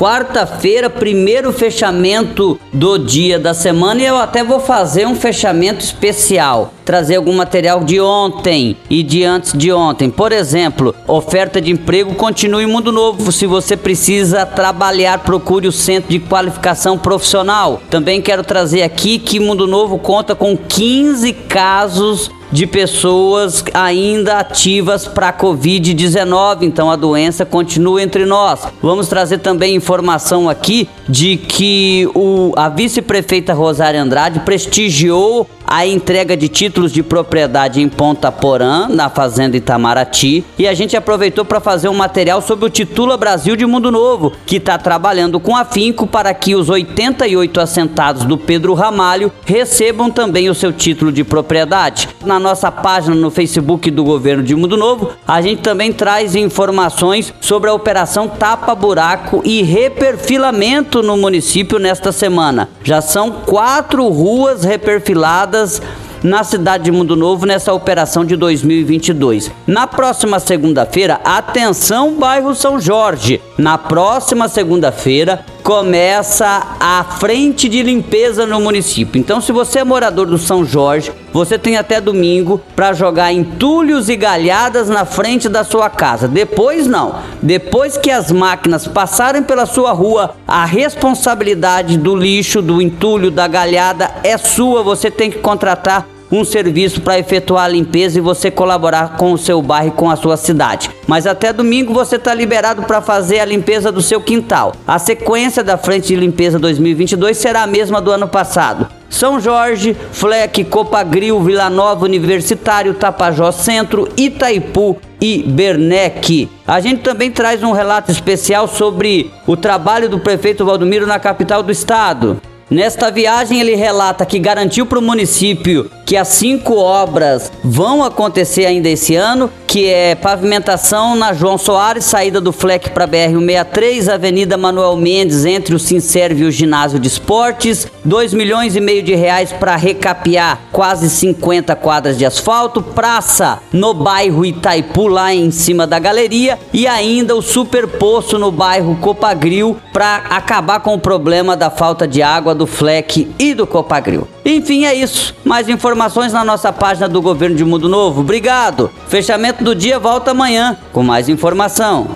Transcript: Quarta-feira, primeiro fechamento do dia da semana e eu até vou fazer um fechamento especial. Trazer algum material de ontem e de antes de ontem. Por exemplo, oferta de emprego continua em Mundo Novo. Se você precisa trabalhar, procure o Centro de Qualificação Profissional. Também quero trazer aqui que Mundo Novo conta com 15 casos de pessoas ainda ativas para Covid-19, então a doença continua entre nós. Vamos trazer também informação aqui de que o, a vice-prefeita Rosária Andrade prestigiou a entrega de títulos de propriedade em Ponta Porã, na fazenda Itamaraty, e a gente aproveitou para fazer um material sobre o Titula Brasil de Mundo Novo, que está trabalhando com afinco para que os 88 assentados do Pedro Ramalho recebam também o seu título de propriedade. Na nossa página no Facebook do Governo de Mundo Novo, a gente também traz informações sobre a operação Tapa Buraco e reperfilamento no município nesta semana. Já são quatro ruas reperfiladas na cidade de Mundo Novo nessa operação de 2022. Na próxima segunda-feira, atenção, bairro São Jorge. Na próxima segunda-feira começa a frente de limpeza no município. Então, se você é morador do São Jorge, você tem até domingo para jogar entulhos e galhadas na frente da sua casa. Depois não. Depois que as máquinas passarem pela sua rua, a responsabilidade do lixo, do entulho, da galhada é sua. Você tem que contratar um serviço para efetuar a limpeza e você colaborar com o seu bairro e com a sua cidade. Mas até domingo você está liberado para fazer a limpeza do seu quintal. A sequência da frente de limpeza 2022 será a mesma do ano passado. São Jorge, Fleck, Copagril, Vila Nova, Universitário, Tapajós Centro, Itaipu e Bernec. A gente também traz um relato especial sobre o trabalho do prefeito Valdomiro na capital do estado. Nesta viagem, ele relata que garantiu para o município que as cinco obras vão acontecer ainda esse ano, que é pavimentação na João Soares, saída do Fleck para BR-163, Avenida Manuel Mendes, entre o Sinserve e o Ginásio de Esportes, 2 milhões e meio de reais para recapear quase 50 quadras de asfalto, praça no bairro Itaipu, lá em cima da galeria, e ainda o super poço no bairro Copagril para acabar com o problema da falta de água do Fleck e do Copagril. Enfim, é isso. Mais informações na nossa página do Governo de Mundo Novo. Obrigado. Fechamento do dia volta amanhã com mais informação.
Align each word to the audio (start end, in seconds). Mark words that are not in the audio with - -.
Quarta-feira, 0.00 0.88
primeiro 0.88 1.52
fechamento 1.52 2.58
do 2.72 2.96
dia 2.96 3.38
da 3.38 3.52
semana 3.52 4.00
e 4.00 4.06
eu 4.06 4.16
até 4.16 4.42
vou 4.42 4.58
fazer 4.58 5.06
um 5.06 5.14
fechamento 5.14 5.84
especial. 5.84 6.72
Trazer 6.86 7.16
algum 7.16 7.34
material 7.34 7.84
de 7.84 8.00
ontem 8.00 8.78
e 8.88 9.02
de 9.02 9.24
antes 9.24 9.52
de 9.52 9.70
ontem. 9.70 10.08
Por 10.08 10.32
exemplo, 10.32 10.94
oferta 11.06 11.60
de 11.60 11.70
emprego 11.70 12.14
continua 12.14 12.62
em 12.62 12.66
Mundo 12.66 12.90
Novo. 12.90 13.30
Se 13.30 13.44
você 13.44 13.76
precisa 13.76 14.46
trabalhar, 14.46 15.18
procure 15.18 15.68
o 15.68 15.72
Centro 15.72 16.08
de 16.08 16.18
Qualificação 16.18 16.96
Profissional. 16.96 17.82
Também 17.90 18.22
quero 18.22 18.42
trazer 18.42 18.82
aqui 18.82 19.18
que 19.18 19.38
Mundo 19.38 19.66
Novo 19.66 19.98
conta 19.98 20.34
com 20.34 20.56
15 20.56 21.30
casos 21.34 22.30
de 22.52 22.66
pessoas 22.66 23.64
ainda 23.72 24.38
ativas 24.38 25.06
para 25.06 25.32
Covid-19, 25.32 26.62
então 26.62 26.90
a 26.90 26.96
doença 26.96 27.44
continua 27.44 28.02
entre 28.02 28.24
nós. 28.24 28.66
Vamos 28.82 29.08
trazer 29.08 29.38
também 29.38 29.74
informação 29.74 30.48
aqui 30.48 30.88
de 31.08 31.36
que 31.36 32.08
o, 32.14 32.52
a 32.56 32.68
vice-prefeita 32.68 33.52
Rosária 33.52 34.02
Andrade 34.02 34.40
prestigiou 34.40 35.46
a 35.70 35.86
entrega 35.86 36.36
de 36.36 36.48
títulos 36.48 36.90
de 36.90 37.00
propriedade 37.00 37.80
em 37.80 37.88
Ponta 37.88 38.32
Porã, 38.32 38.88
na 38.88 39.08
fazenda 39.08 39.56
Itamaraty, 39.56 40.44
e 40.58 40.66
a 40.66 40.74
gente 40.74 40.96
aproveitou 40.96 41.44
para 41.44 41.60
fazer 41.60 41.88
um 41.88 41.94
material 41.94 42.42
sobre 42.42 42.64
o 42.64 42.68
Titula 42.68 43.16
Brasil 43.16 43.54
de 43.54 43.64
Mundo 43.64 43.88
Novo, 43.92 44.32
que 44.44 44.56
está 44.56 44.76
trabalhando 44.76 45.38
com 45.38 45.56
afinco 45.56 46.08
para 46.08 46.34
que 46.34 46.56
os 46.56 46.68
88 46.68 47.60
assentados 47.60 48.24
do 48.24 48.36
Pedro 48.36 48.74
Ramalho 48.74 49.30
recebam 49.46 50.10
também 50.10 50.50
o 50.50 50.54
seu 50.56 50.72
título 50.72 51.12
de 51.12 51.22
propriedade. 51.22 52.08
Na 52.24 52.39
nossa 52.40 52.72
página 52.72 53.14
no 53.14 53.30
Facebook 53.30 53.90
do 53.90 54.02
Governo 54.02 54.42
de 54.42 54.56
Mundo 54.56 54.76
Novo, 54.76 55.10
a 55.26 55.40
gente 55.40 55.62
também 55.62 55.92
traz 55.92 56.34
informações 56.34 57.32
sobre 57.40 57.70
a 57.70 57.74
operação 57.74 58.26
Tapa 58.26 58.74
Buraco 58.74 59.42
e 59.44 59.62
reperfilamento 59.62 61.02
no 61.02 61.16
município 61.16 61.78
nesta 61.78 62.10
semana. 62.10 62.68
Já 62.82 63.00
são 63.00 63.30
quatro 63.30 64.08
ruas 64.08 64.64
reperfiladas 64.64 65.80
na 66.22 66.44
cidade 66.44 66.84
de 66.84 66.92
Mundo 66.92 67.16
Novo 67.16 67.46
nessa 67.46 67.72
operação 67.72 68.24
de 68.24 68.36
2022. 68.36 69.50
Na 69.66 69.86
próxima 69.86 70.38
segunda-feira, 70.38 71.20
atenção, 71.24 72.14
bairro 72.14 72.54
São 72.54 72.80
Jorge. 72.80 73.40
Na 73.56 73.78
próxima 73.78 74.48
segunda-feira 74.48 75.44
começa 75.62 76.76
a 76.80 77.04
frente 77.04 77.68
de 77.68 77.82
limpeza 77.82 78.46
no 78.46 78.60
município. 78.60 79.18
Então, 79.18 79.40
se 79.40 79.52
você 79.52 79.80
é 79.80 79.84
morador 79.84 80.26
do 80.26 80.38
São 80.38 80.64
Jorge, 80.64 81.12
você 81.32 81.58
tem 81.58 81.76
até 81.76 82.00
domingo 82.00 82.60
para 82.74 82.92
jogar 82.92 83.32
entulhos 83.32 84.08
e 84.08 84.16
galhadas 84.16 84.88
na 84.88 85.04
frente 85.04 85.48
da 85.48 85.62
sua 85.62 85.88
casa. 85.88 86.26
Depois 86.26 86.86
não. 86.86 87.16
Depois 87.40 87.96
que 87.96 88.10
as 88.10 88.32
máquinas 88.32 88.86
passarem 88.86 89.42
pela 89.42 89.66
sua 89.66 89.92
rua, 89.92 90.34
a 90.46 90.64
responsabilidade 90.64 91.96
do 91.96 92.16
lixo, 92.16 92.60
do 92.60 92.82
entulho, 92.82 93.30
da 93.30 93.46
galhada 93.46 94.10
é 94.24 94.36
sua. 94.36 94.82
Você 94.82 95.10
tem 95.10 95.30
que 95.30 95.38
contratar 95.38 96.06
um 96.30 96.44
serviço 96.44 97.00
para 97.00 97.18
efetuar 97.18 97.64
a 97.64 97.68
limpeza 97.68 98.18
e 98.18 98.22
você 98.22 98.50
colaborar 98.50 99.16
com 99.16 99.32
o 99.32 99.38
seu 99.38 99.60
bairro 99.60 99.88
e 99.88 99.92
com 99.92 100.10
a 100.10 100.16
sua 100.16 100.36
cidade. 100.36 100.90
Mas 101.06 101.26
até 101.26 101.52
domingo 101.52 101.92
você 101.92 102.16
está 102.16 102.32
liberado 102.32 102.82
para 102.82 103.00
fazer 103.00 103.40
a 103.40 103.44
limpeza 103.44 103.90
do 103.90 104.00
seu 104.00 104.20
quintal. 104.20 104.74
A 104.86 104.98
sequência 104.98 105.64
da 105.64 105.76
frente 105.76 106.08
de 106.08 106.16
limpeza 106.16 106.58
2022 106.58 107.36
será 107.36 107.62
a 107.62 107.66
mesma 107.66 108.00
do 108.00 108.10
ano 108.10 108.28
passado. 108.28 108.88
São 109.10 109.40
Jorge, 109.40 109.96
Fleck, 110.12 110.62
Copagril, 110.64 111.40
Vila 111.40 111.68
Nova, 111.68 112.04
Universitário, 112.04 112.94
Tapajós 112.94 113.56
Centro, 113.56 114.08
Itaipu 114.16 114.96
e 115.20 115.42
Bernec. 115.42 116.48
A 116.66 116.80
gente 116.80 117.02
também 117.02 117.30
traz 117.30 117.62
um 117.64 117.72
relato 117.72 118.12
especial 118.12 118.68
sobre 118.68 119.30
o 119.46 119.56
trabalho 119.56 120.08
do 120.08 120.20
prefeito 120.20 120.64
Valdomiro 120.64 121.06
na 121.06 121.18
capital 121.18 121.62
do 121.62 121.72
estado. 121.72 122.40
Nesta 122.70 123.10
viagem, 123.10 123.60
ele 123.60 123.74
relata 123.74 124.24
que 124.24 124.38
garantiu 124.38 124.86
para 124.86 125.00
o 125.00 125.02
município 125.02 125.90
que 126.06 126.16
as 126.16 126.28
cinco 126.28 126.76
obras 126.76 127.52
vão 127.62 128.02
acontecer 128.02 128.66
ainda 128.66 128.88
esse 128.88 129.14
ano, 129.14 129.50
que 129.66 129.86
é 129.86 130.16
pavimentação 130.16 131.14
na 131.14 131.32
João 131.32 131.56
Soares, 131.56 132.04
saída 132.04 132.40
do 132.40 132.50
Fleck 132.52 132.90
para 132.90 133.06
BR-163, 133.06 134.12
Avenida 134.12 134.56
Manuel 134.56 134.96
Mendes, 134.96 135.44
entre 135.44 135.72
o 135.72 135.78
Sinserve 135.78 136.42
e 136.42 136.46
o 136.46 136.50
Ginásio 136.50 136.98
de 136.98 137.06
Esportes, 137.06 137.86
2 138.04 138.34
milhões 138.34 138.74
e 138.74 138.80
meio 138.80 139.04
de 139.04 139.14
reais 139.14 139.52
para 139.52 139.76
recapear 139.76 140.58
quase 140.72 141.08
50 141.08 141.76
quadras 141.76 142.18
de 142.18 142.26
asfalto, 142.26 142.82
praça 142.82 143.60
no 143.72 143.94
bairro 143.94 144.44
Itaipu, 144.44 145.06
lá 145.06 145.32
em 145.32 145.52
cima 145.52 145.86
da 145.86 146.00
galeria, 146.00 146.58
e 146.72 146.88
ainda 146.88 147.36
o 147.36 147.42
super 147.42 147.86
poço 147.86 148.36
no 148.36 148.50
bairro 148.50 148.96
Copagril 148.96 149.76
para 149.92 150.16
acabar 150.30 150.80
com 150.80 150.94
o 150.94 151.00
problema 151.00 151.56
da 151.56 151.70
falta 151.70 152.08
de 152.08 152.20
água 152.20 152.52
do 152.60 152.66
Fleck 152.66 153.26
e 153.38 153.54
do 153.54 153.66
Copagril. 153.66 154.28
Enfim, 154.44 154.84
é 154.84 154.94
isso. 154.94 155.34
Mais 155.42 155.66
informações 155.66 156.30
na 156.30 156.44
nossa 156.44 156.70
página 156.70 157.08
do 157.08 157.22
Governo 157.22 157.56
de 157.56 157.64
Mundo 157.64 157.88
Novo. 157.88 158.20
Obrigado. 158.20 158.90
Fechamento 159.08 159.64
do 159.64 159.74
dia 159.74 159.98
volta 159.98 160.32
amanhã 160.32 160.76
com 160.92 161.02
mais 161.02 161.30
informação. 161.30 162.14